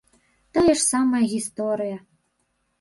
[0.57, 1.97] Тая ж самая гісторыя.